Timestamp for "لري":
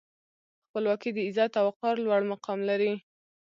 2.69-2.93